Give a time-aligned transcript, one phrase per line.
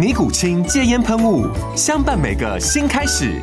[0.00, 1.46] 尼古清戒烟喷雾，
[1.76, 3.34] 相伴每个新开始。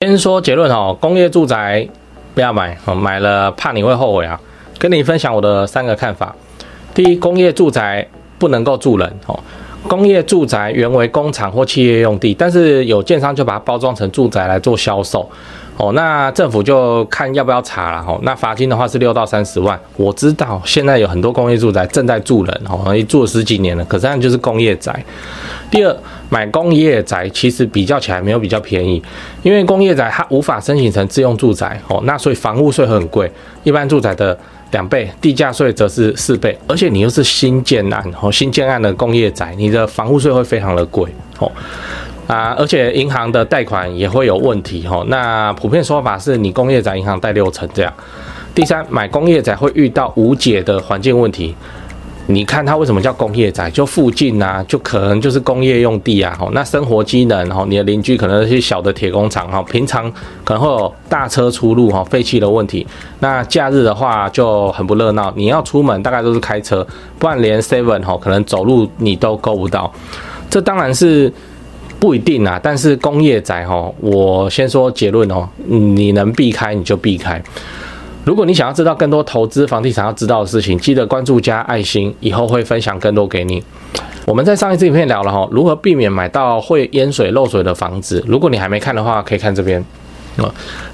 [0.00, 1.88] 先说结论哦，工业住宅
[2.34, 4.38] 不要买，买了怕你会后悔啊。
[4.78, 6.36] 跟你分享我的三个看法。
[6.92, 8.06] 第一，工业住宅
[8.38, 9.40] 不能够住人哦。
[9.84, 15.26] 工业住宅原为工厂或企业用地，但是有建商就把它包装成住宅来做销售。
[15.78, 18.18] 哦，那政府就看要不要查了哈。
[18.22, 19.78] 那罚金的话是六到三十万。
[19.96, 25.04] 我知道现在有很多工业住宅正在住人哦，也住了十几年了，可是那就是工业宅。
[25.70, 25.96] 第二，
[26.28, 29.00] 买工业宅其实比较起来没有比较便宜，
[29.44, 33.30] 因为工业宅它无法申请成自用住宅哦，那所以房屋税很贵，
[33.62, 34.36] 一般住宅的
[34.72, 41.52] 两倍，地价税则是四倍，而且你又是新建案哦，新建案的工业宅，你的房屋税会非常的贵哦。
[42.28, 45.02] 啊，而且银行的贷款也会有问题哈。
[45.08, 47.92] 那普遍说法是你工业宅银行贷六成这样。
[48.54, 51.56] 第三，买工业宅会遇到无解的环境问题。
[52.26, 53.70] 你看它为什么叫工业宅？
[53.70, 56.38] 就附近啊，就可能就是工业用地啊。
[56.52, 60.12] 那生活机能哈，你的邻居可能是小的铁工厂哈，平常
[60.44, 62.86] 可能会有大车出入哈，废气的问题。
[63.20, 66.86] 那假日的话就很不热闹，你要出门大概都是开车，
[67.18, 69.90] 不然连 seven 哈，可能走路你都够不到。
[70.50, 71.32] 这当然是。
[72.00, 77.42] 不一定啊，但是工业宅哈，我先说结论哦，你能避开你就避开。
[78.24, 83.62] 如果你想要知道更多投资房地产要知道的事情，记得关注加爱心，以后会分享更多给你。
[84.26, 88.22] 我们在上一次影片聊了哈，如何避免买到会淹水漏水的房子。
[88.26, 89.82] 如果你还没看的话，可以看这边。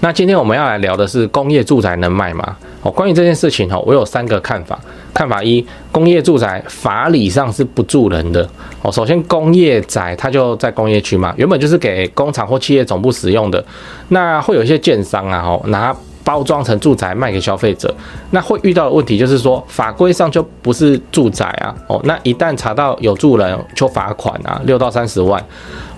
[0.00, 2.56] 那今天我们要来聊的是工业住宅能卖吗？
[2.82, 4.78] 哦，关于这件事情哈，我有三个看法。
[5.14, 8.48] 看法一，工业住宅法理上是不住人的
[8.80, 8.90] 哦。
[8.90, 13.62] 首先，工业宅它就在工业区嘛，原本就是给工厂或企业总部使用的。
[14.08, 15.94] 那会有一些建商啊，哦，拿
[16.24, 17.94] 包装成住宅卖给消费者。
[18.30, 25.42] 那会遇到的问题就是说，法规上就不是住宅啊，哦，那一旦查到有住人，就罚款啊，六到三十万。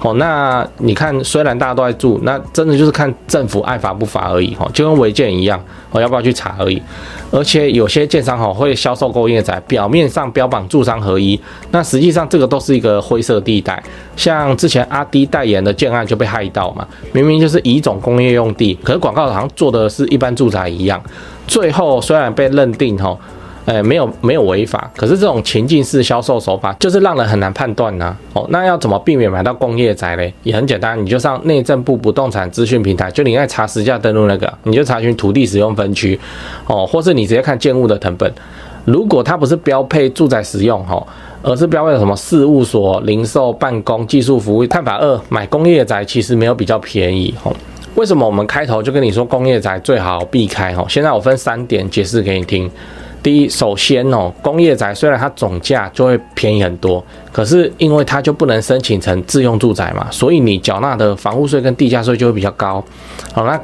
[0.00, 5.58] 哦，那你看，虽然大家都在住，那真的就是看政府爱罚不罚而已，哈，就跟违建一样，
[5.92, 6.82] 哦，要不要去查而已。
[7.30, 13.82] 而且有些建商哈会销售工业宅，表面上标榜住商合一，那实际上这个都是一个灰色地带。
[14.14, 21.02] 像之前阿迪代言的建案就被害到嘛，明明就是乙种工业用地，可是广告好像做的是一般住宅一样，
[21.46, 23.18] 最后虽然被认定哈。
[23.66, 28.14] 哎，没有没有违法，可是这种情境式销售手法就是让人很难判断呐。
[28.34, 30.30] 哦，那要怎么避免买到工业宅嘞？
[30.42, 36.20] 也很简单，你就上内政部不动产资讯平台，就你在查实价登录那个，你就查询土地使用分区，
[36.66, 38.30] 哦，或是你直接看建物的成本。
[38.84, 41.02] 如果它不是标配住宅使用，哈，
[41.42, 44.66] 而是标配什么事务所、零售、办公、技术服务。
[44.66, 47.50] 看法二，买工业宅其实没有比较便宜，哈。
[47.94, 50.74] 为什么我们开头就跟你说工业宅最好避开？
[50.74, 52.70] 哈，现在我分三点解释给你听。
[53.22, 62.84] 第一，首先哦，工业宅虽然它总价就会便宜很多，可是因为它就不能申请成自用住宅嘛，所以你缴纳的房屋税跟地价税就会比较高。
[63.32, 63.58] 好，那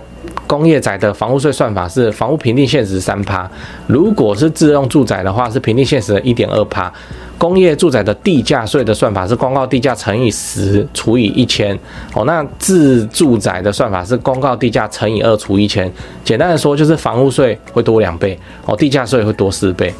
[0.46, 3.48] 工业宅的房屋税算法是房屋评定现值三趴，
[3.86, 6.92] 如果是自用住宅的话是评定现值的一点二趴。
[7.38, 11.74] 工业住宅的地价税的算法是公告地价乘以十除以一千，
[12.12, 15.90] 哦，那自住宅的算法是公告地价乘以二除一千。
[16.22, 19.94] 简单的说，就是房屋税会多两倍，哦，地价税会多四倍。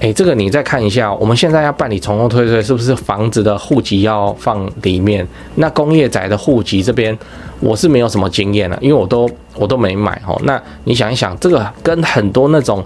[0.00, 5.26] 诶，这个你再看一下，我们现在要办理从后退税，是不是房子的户籍要放里面？
[5.56, 7.16] 那工业宅的户籍这边，
[7.60, 10.40] 我是没有什么经验了，因为我都我都没买，哦。
[10.44, 12.84] 那你想一想，这个跟很多那种。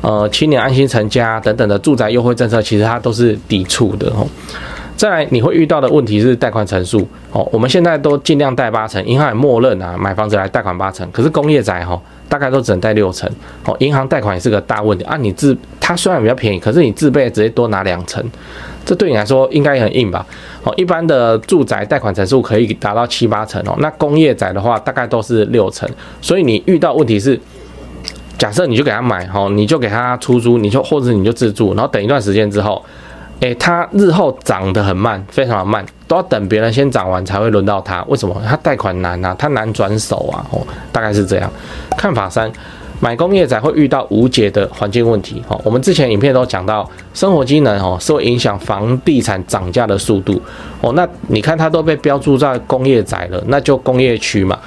[0.00, 4.24] 呃，青年安心成家等等的住宅优惠政策，其实它都是抵触的哦。
[4.96, 7.44] 再来，你会遇到的问题是贷款成数哦。
[7.50, 11.04] 我们现在都尽量贷八成，银行也默认啊，买房子来贷款八成。
[11.10, 13.28] 可是工业宅哈，大概都只能贷六成
[13.64, 13.76] 哦。
[13.80, 15.16] 银行贷款也是个大问题啊。
[15.16, 15.56] 你自
[15.88, 18.22] 它虽然比较便宜，可是你自备直接多拿两成，
[18.84, 20.26] 这对你来说应该也很硬吧？
[20.62, 25.88] 哦，一般的住宅贷款成数可以达到七八成哦，那工业宅的话大概都是六成，
[26.20, 27.40] 所以你遇到问题是，
[28.36, 32.84] 假设你就给他买，哦，你就给他出租，你就或者你就自住，然后等一段时间之后，
[33.40, 38.04] 诶，他日后涨得很慢，非常的慢，都要等别人先涨完才会轮到他。
[38.08, 38.38] 为什么？
[38.46, 40.60] 他贷款难啊，他难转手啊，哦，
[40.92, 41.50] 大概是这样。
[41.96, 42.52] 看法三。
[43.00, 50.40] 买工业宅会遇到无解的环境问题，哈，我们之前影片都讲到，生活机能哦是会影响房地产涨价的速度，
[50.80, 54.58] 哦，那你看它都被标注在工业宅了，那就工业区嘛，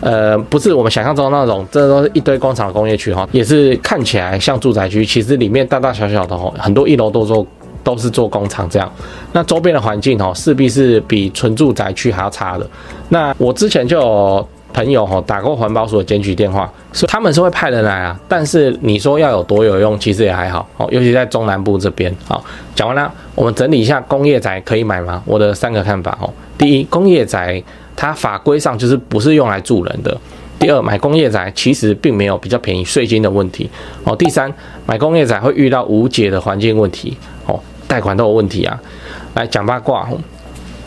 [0.00, 7.46] 呃，不是我们想象中的那种，这都是一堆工厂的工业区哈，也是看起来像住宅区，其实里面大大小小的哦，很多一楼都做
[7.84, 8.92] 都是做工厂这样，
[9.32, 12.68] 那周边的环境哦势必是比纯住宅区还要差的，
[13.08, 14.48] 那我之前就有。
[14.72, 18.18] 朋友哈打过环保署的检举电话，所以他们是会派人来啊。
[18.28, 20.86] 但是你说要有多有用，其实也还好哦。
[20.92, 22.14] 尤其在中南部这边。
[22.26, 22.44] 好，
[22.74, 25.22] 讲完了，我们整理一下工业宅可以买吗？
[25.24, 26.32] 我的三个看法哦。
[26.56, 27.60] 第一，工业宅
[27.96, 30.16] 它法规上就是不是用来住人的。
[30.60, 33.68] 第二，买工业宅其实并没有比较便宜税金的问题
[34.04, 34.14] 哦。
[34.14, 34.52] 第三，
[34.86, 37.16] 买工业宅会遇到无解的环境问题
[37.46, 38.80] 哦，贷款都有问题啊。
[39.34, 40.08] 来讲八卦。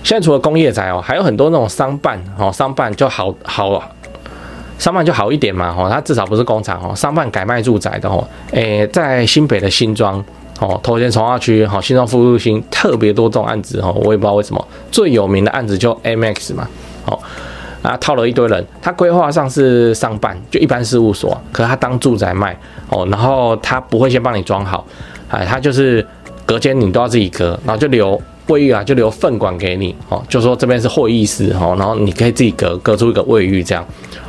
[0.04, 3.82] 现在除了工业宅哦，还有很多那种商办哦，商办就好好，
[4.80, 10.18] 商办就好一点嘛哦，它至少不是工厂哦，商办改卖住宅的哦，诶，在新北的新庄
[10.60, 16.68] 哦，头前重划区好，新庄复复兴特别多这种案子哦，我也不知道为什么，最有名的案子就 MX 嘛，
[17.06, 17.20] 哦
[17.84, 22.58] 啊套了一堆人，他规划上是商办，就一般事务所，可是他当住宅卖
[22.90, 24.84] 哦，然后他不会先帮你装好，
[25.30, 26.06] 哎，他就是
[26.46, 28.20] 隔间你都要自己隔，然后就留。
[28.52, 33.86] 卫浴啊，就留粪管给你哦，就说这边是会议室哦，然后你可以自己隔隔出一个卫浴这样。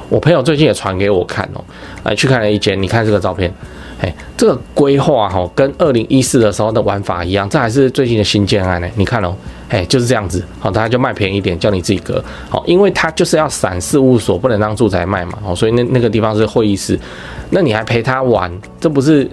[0.08, 1.64] 我朋友最近也传给我看哦，
[2.04, 3.52] 来去看了一间，你看这个照片，
[4.00, 8.88] 哎，这个规划哈跟二零一四的时候的玩法一样，这还是最近的新建案呢。
[8.94, 9.34] 你看哦，
[9.68, 16.96] 哎，就是这样子，好，他就卖便宜点，叫你自己隔，好，因为他就是要散事务所，不能当住宅卖嘛，哦，所以那那个地方是会议室，
[17.50, 19.28] 那你还陪他玩，这不是？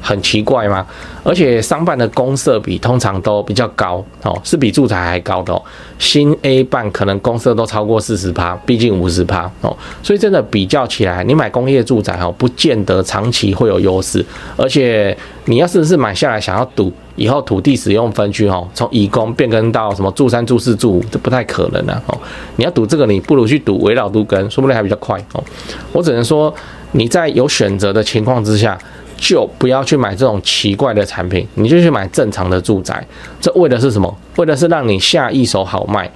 [0.00, 0.86] 很奇怪吗？
[1.22, 5.62] 而且商办的公设比通常都比较高哦，是比住宅还高的哦。
[5.98, 9.76] 新 A 办可能公设都超过四十趴，毕竟五十趴哦。
[10.02, 14.24] 所以真的比较起来，你买工业住宅哦，不见得长期会有优势。
[14.56, 22.18] 而且你要是是买下来想要赌以后土地使用分区哦，从乙公变更到什么住三、住四、住五，这不太可能啊哦。
[22.56, 25.44] 你要赌这个，你不如去赌围绕都更，说不定还比较快哦。
[25.92, 26.54] 我只能说
[26.92, 28.78] 你在有选择的情况之下。
[29.18, 33.04] 就不要去买这种奇怪的产品，你就去买正常的住宅。
[33.40, 34.16] 这为的是什么？
[34.36, 36.10] 为的是让你下一手好卖。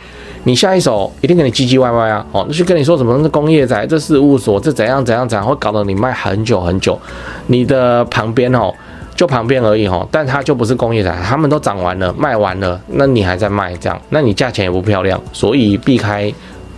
[0.45, 2.25] 你下一手一定给你唧唧歪歪啊！
[2.33, 6.99] 哦，那就跟你说什么是工业宅，这事务所，这怎样怎样怎样，会搞得你卖很久很久。
[7.47, 8.73] 你的旁边哦，
[9.15, 16.33] 就旁边而已哦，但它就不是工业宅，他们都涨完了，卖完了，那你还在卖这样，那你价钱也不漂亮，所以避开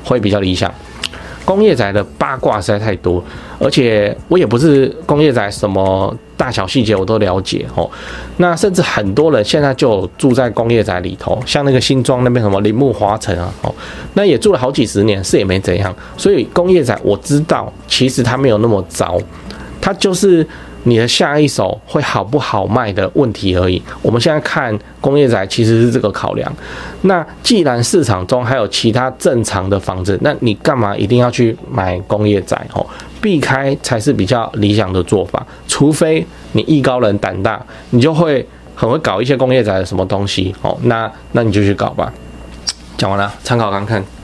[0.05, 0.71] 会比较理想。
[1.45, 3.23] 工业宅的八卦实在太多，
[3.59, 7.89] 而且我也不是工业宅什么大小细节我都了解哦。
[8.39, 13.75] 那甚至很多人现在就住在工业宅里头，像那个新庄那边什么林木华城啊，哦，
[14.15, 15.95] 那也住了好几十年，是也没怎样。
[16.17, 19.19] 所以工业宅我知道，其实它没有那么糟，
[19.81, 20.47] 它就是。
[20.85, 23.83] 你的下一手会好不好卖的问题而已。
[24.01, 26.51] 我们现在看工业宅其实是这个考量。
[27.03, 32.61] 那既然市场中还有其他正常的房子，那你干嘛一定要去买工业宅？
[32.73, 32.87] 哦，
[33.21, 35.45] 避开才是比较理想的做法。
[35.67, 40.55] 除非你艺高人胆大，你就会很会搞一些工业宅的什么东西。
[40.63, 42.13] 哦，那那你就去搞吧。
[42.97, 44.03] 讲完了，参考看看。